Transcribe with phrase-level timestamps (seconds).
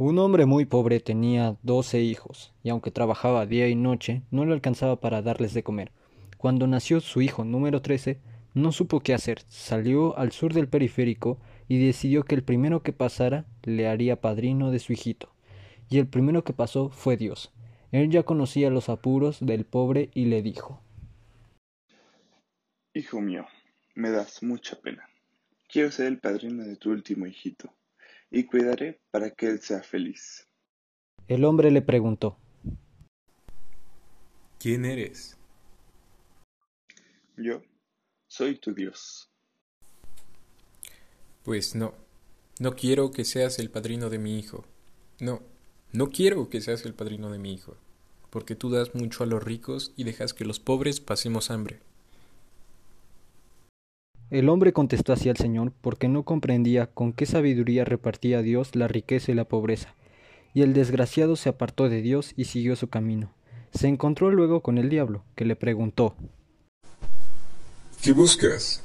[0.00, 4.52] Un hombre muy pobre tenía doce hijos, y aunque trabajaba día y noche, no le
[4.52, 5.90] alcanzaba para darles de comer.
[6.36, 8.20] Cuando nació su hijo número trece,
[8.54, 12.92] no supo qué hacer, salió al sur del periférico y decidió que el primero que
[12.92, 15.34] pasara le haría padrino de su hijito.
[15.90, 17.52] Y el primero que pasó fue Dios.
[17.90, 20.80] Él ya conocía los apuros del pobre y le dijo
[22.94, 23.46] Hijo mío,
[23.96, 25.08] me das mucha pena.
[25.68, 27.72] Quiero ser el padrino de tu último hijito,
[28.30, 30.48] y cuidaré para que él sea feliz.
[31.26, 32.38] El hombre le preguntó
[34.58, 35.36] ¿Quién eres?
[37.36, 37.62] Yo
[38.26, 39.30] soy tu Dios.
[41.44, 41.94] Pues no,
[42.58, 44.64] no quiero que seas el padrino de mi hijo.
[45.20, 45.42] No,
[45.92, 47.76] no quiero que seas el padrino de mi hijo,
[48.30, 51.80] porque tú das mucho a los ricos y dejas que los pobres pasemos hambre.
[54.30, 58.86] El hombre contestó así al Señor porque no comprendía con qué sabiduría repartía Dios la
[58.86, 59.94] riqueza y la pobreza.
[60.52, 63.32] Y el desgraciado se apartó de Dios y siguió su camino.
[63.72, 66.14] Se encontró luego con el diablo, que le preguntó
[68.02, 68.82] ¿Qué buscas?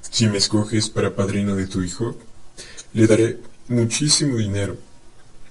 [0.00, 2.16] Si me escoges para padrino de tu hijo,
[2.92, 4.76] le daré muchísimo dinero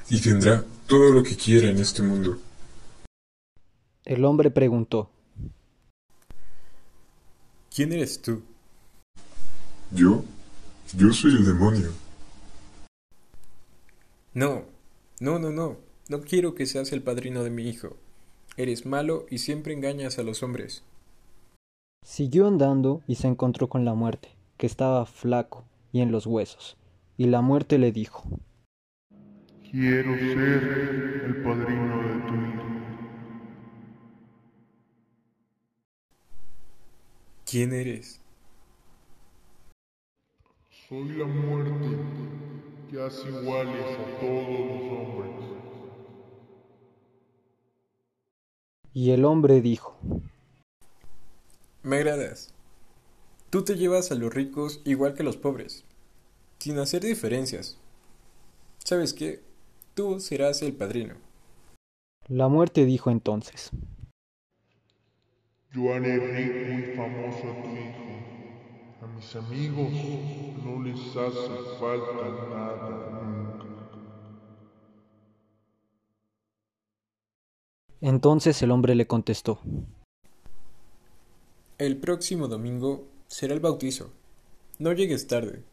[0.09, 2.37] y tendrá todo lo que quiera en este mundo.
[4.03, 5.09] El hombre preguntó
[7.73, 8.41] ¿Quién eres tú?
[9.91, 10.23] ¿Yo?
[10.95, 11.89] Yo soy el demonio.
[14.33, 14.63] No,
[15.19, 15.77] no, no, no.
[16.09, 17.97] No quiero que seas el padrino de mi hijo.
[18.57, 20.83] Eres malo y siempre engañas a los hombres.
[22.05, 26.77] Siguió andando y se encontró con la muerte, que estaba flaco y en los huesos.
[27.17, 28.23] Y la muerte le dijo
[29.69, 32.63] Quiero ser el padrino de tu hijo.
[37.45, 38.21] ¿Quién eres?
[40.89, 41.87] Soy la muerte
[42.89, 45.31] que hace iguales a todos los hombres.
[48.91, 49.95] Y el hombre dijo
[51.83, 52.55] Me agradas.
[53.51, 55.85] Tú te llevas a los ricos igual que a los pobres,
[56.57, 57.77] sin hacer diferencias.
[58.79, 59.43] ¿Sabes qué?
[59.93, 61.13] Tú serás el padrino.
[62.27, 63.69] La muerte dijo entonces
[65.71, 68.28] Yo haré rico y famoso a tu hijo.
[69.09, 69.91] A mis amigos
[70.63, 72.13] no les hace falta
[72.49, 73.65] nada nunca.
[78.01, 79.59] Entonces el hombre le contestó
[81.77, 84.11] El próximo domingo será el bautizo.
[84.77, 85.63] No llegues tarde.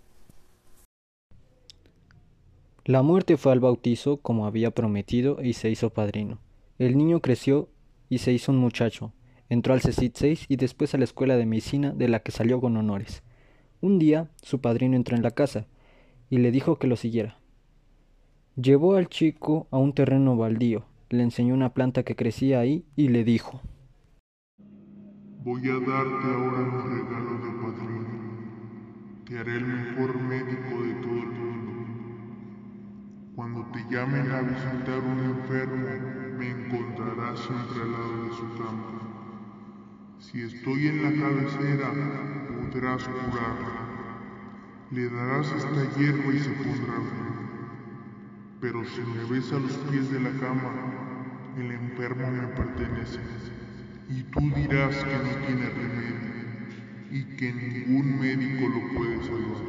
[2.84, 6.38] La muerte fue al bautizo como había prometido y se hizo padrino.
[6.78, 7.68] El niño creció
[8.08, 9.12] y se hizo un muchacho.
[9.48, 12.60] Entró al CECIT 6 y después a la escuela de medicina de la que salió
[12.60, 13.22] con honores.
[13.80, 15.66] Un día su padrino entró en la casa
[16.30, 17.38] y le dijo que lo siguiera.
[18.56, 23.08] Llevó al chico a un terreno baldío, le enseñó una planta que crecía ahí y
[23.08, 23.60] le dijo
[25.44, 28.06] Voy a darte ahora un regalo de padrino.
[29.26, 31.72] Te haré el mejor médico de todo el mundo.
[33.36, 39.15] Cuando te llamen a visitar un enfermo, me encontrarás siempre al lado de su cama.
[40.36, 41.92] Si estoy en la cabecera,
[42.70, 43.72] podrás curarlo.
[44.90, 47.38] Le darás esta hierba y se pondrá bien.
[48.60, 50.74] Pero si me ves a los pies de la cama,
[51.56, 53.18] el enfermo me pertenece.
[54.10, 56.28] Y tú dirás que no tiene remedio
[57.12, 59.64] y que ningún médico lo puede salvar.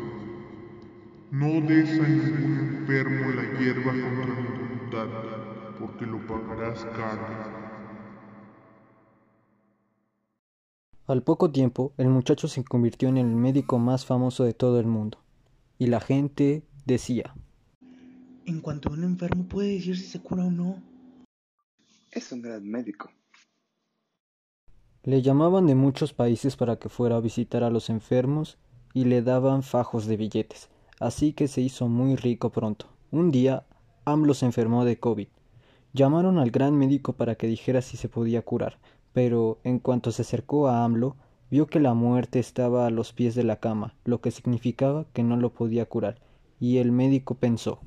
[1.32, 5.08] No des a ningún enfermo la hierba contra mi voluntad,
[5.80, 7.57] porque lo pagarás caro.
[11.08, 14.88] Al poco tiempo, el muchacho se convirtió en el médico más famoso de todo el
[14.88, 15.20] mundo.
[15.80, 17.34] Y la gente decía
[18.46, 20.84] En cuanto a un enfermo puede decir si se cura o no.
[22.12, 23.10] Es un gran médico.
[25.04, 28.58] Le llamaban de muchos países para que fuera a visitar a los enfermos
[28.94, 30.68] y le daban fajos de billetes,
[31.00, 32.88] así que se hizo muy rico pronto.
[33.12, 33.66] Un día,
[34.04, 35.30] AMLO se enfermó de COVID.
[35.94, 38.78] Llamaron al gran médico para que dijera si se podía curar,
[39.18, 41.18] pero en cuanto se acercó a AMLO,
[41.50, 45.24] vio que la muerte estaba a los pies de la cama, lo que significaba que
[45.24, 46.22] no lo podía curar,
[46.60, 47.82] y el médico pensó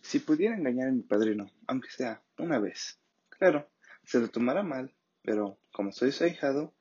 [0.00, 2.98] Si pudiera engañar a mi padrino, aunque sea una vez.
[3.28, 3.68] Claro,
[4.04, 6.72] se lo tomará mal, pero como soy su ahijado,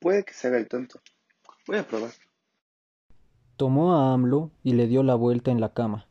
[0.00, 1.02] puede que se haga el tonto.
[1.66, 2.12] Voy a probar.
[3.58, 6.08] Tomó a AMLO y le dio la vuelta en la cama,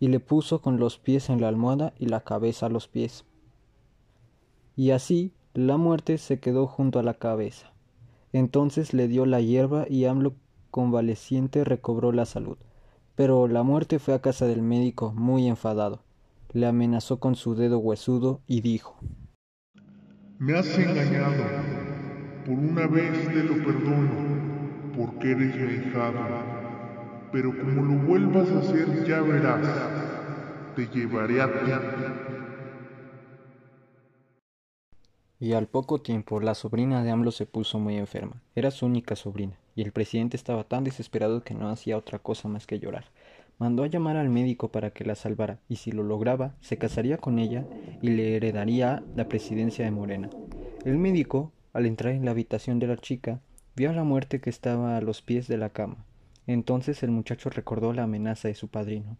[0.00, 3.24] y le puso con los pies en la almohada y la cabeza a los pies.
[4.74, 7.72] Y así la muerte se quedó junto a la cabeza.
[8.32, 10.34] Entonces le dio la hierba y AMLO
[10.70, 12.56] convaleciente recobró la salud.
[13.16, 16.04] Pero la muerte fue a casa del médico muy enfadado.
[16.52, 18.96] le amenazó con su dedo huesudo y dijo
[20.38, 21.42] Me has engañado.
[22.46, 25.92] Por una vez te lo perdono, porque eres mi.
[27.32, 29.66] Pero como lo vuelvas a hacer, ya verás.
[30.76, 32.37] Te llevaré a ti.
[35.40, 38.42] Y al poco tiempo la sobrina de AMLO se puso muy enferma.
[38.56, 42.48] Era su única sobrina, y el presidente estaba tan desesperado que no hacía otra cosa
[42.48, 43.04] más que llorar.
[43.58, 47.18] Mandó a llamar al médico para que la salvara, y si lo lograba, se casaría
[47.18, 47.64] con ella
[48.02, 50.28] y le heredaría la presidencia de Morena.
[50.84, 53.40] El médico, al entrar en la habitación de la chica,
[53.76, 56.04] vio a la muerte que estaba a los pies de la cama.
[56.48, 59.16] Entonces el muchacho recordó la amenaza de su padrino.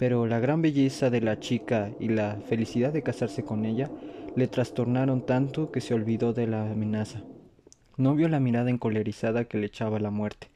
[0.00, 3.90] Pero la gran belleza de la chica y la felicidad de casarse con ella
[4.34, 7.22] le trastornaron tanto que se olvidó de la amenaza.
[7.98, 10.48] No vio la mirada encolerizada que le echaba la muerte.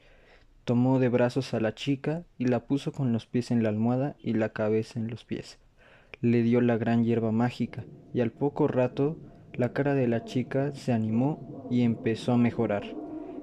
[0.63, 4.15] Tomó de brazos a la chica y la puso con los pies en la almohada
[4.19, 5.59] y la cabeza en los pies.
[6.21, 9.15] Le dio la gran hierba mágica y al poco rato
[9.53, 12.83] la cara de la chica se animó y empezó a mejorar.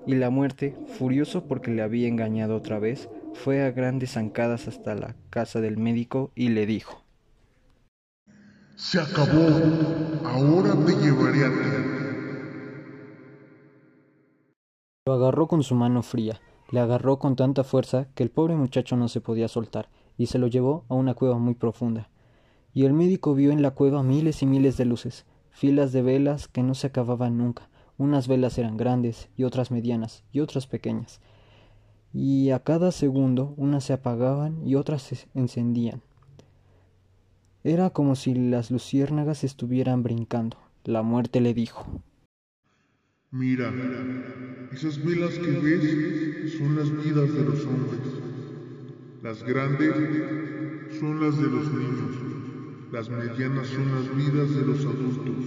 [0.05, 4.95] Y la muerte, furioso porque le había engañado otra vez, fue a grandes zancadas hasta
[4.95, 7.03] la casa del médico y le dijo
[8.77, 9.49] Se acabó.
[10.25, 12.03] Ahora te llevaré a ti.
[15.07, 16.41] Lo agarró con su mano fría,
[16.71, 20.39] le agarró con tanta fuerza que el pobre muchacho no se podía soltar, y se
[20.39, 22.09] lo llevó a una cueva muy profunda.
[22.73, 26.49] Y el médico vio en la cueva miles y miles de luces, filas de velas
[26.49, 27.69] que no se acababan nunca.
[27.99, 31.21] Unas velas eran grandes y otras medianas y otras pequeñas.
[32.15, 36.03] Y a cada segundo unas se apagaban y otras se encendían.
[37.65, 40.59] Era como si las luciérnagas estuvieran brincando.
[40.85, 42.03] La muerte le dijo
[43.31, 43.73] Mira,
[44.73, 48.01] esas velas que ves son las vidas de los hombres.
[49.23, 49.95] Las grandes
[50.99, 52.17] son las de los niños.
[52.91, 55.45] Las medianas son las vidas de los adultos.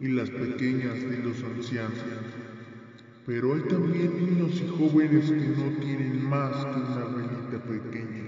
[0.00, 2.37] Y las pequeñas de los ancianos.
[3.28, 8.24] Pero hay también niños y jóvenes que no quieren más que una velita pequeña.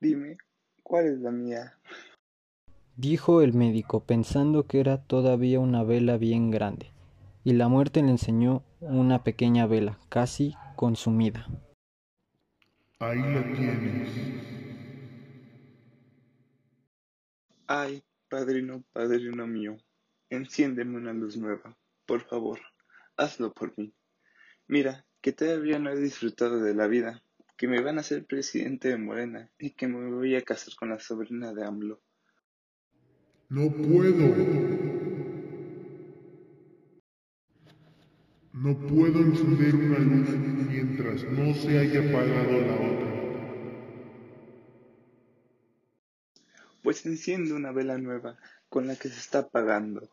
[0.00, 0.38] Dime,
[0.82, 1.78] ¿cuál es la mía?
[2.96, 6.90] dijo el médico, pensando que era todavía una vela bien grande,
[7.44, 11.46] y la muerte le enseñó una pequeña vela, casi consumida.
[12.98, 14.08] Ahí la tienes.
[17.66, 19.76] Ay, padrino, padrino mío,
[20.36, 21.76] enciéndeme una luz nueva,
[22.06, 22.60] por favor,
[23.16, 23.94] hazlo por mí.
[24.66, 27.22] Mira, que todavía no he disfrutado de la vida,
[27.56, 30.90] que me van a ser presidente de Morena y que me voy a casar con
[30.90, 32.00] la sobrina de AMLO.
[33.48, 34.26] No puedo.
[38.52, 40.28] No puedo encender una luz
[40.68, 43.14] mientras no se haya apagado la otra.
[46.82, 48.36] Pues enciende una vela nueva
[48.68, 50.10] con la que se está apagando.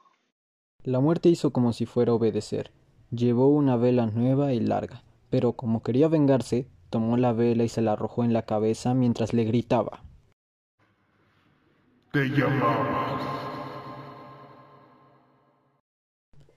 [0.83, 2.72] La muerte hizo como si fuera a obedecer.
[3.12, 7.81] Llevó una vela nueva y larga, pero como quería vengarse, tomó la vela y se
[7.81, 10.04] la arrojó en la cabeza mientras le gritaba.
[12.12, 13.22] Te llamabas.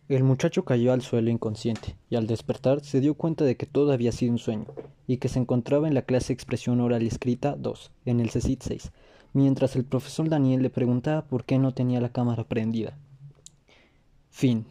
[0.08, 3.92] El muchacho cayó al suelo inconsciente, y al despertar se dio cuenta de que todo
[3.92, 4.66] había sido un sueño,
[5.06, 8.62] y que se encontraba en la clase Expresión Oral y Escrita 2, en el CECIT
[8.62, 8.92] 6,
[9.34, 12.98] mientras el profesor Daniel le preguntaba por qué no tenía la cámara prendida.
[14.36, 14.66] Fin.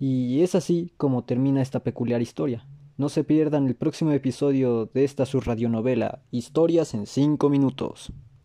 [0.00, 2.66] Y es así como termina esta peculiar historia.
[2.96, 8.12] No se pierdan el próximo episodio de esta su radionovela, Historias en 5 minutos.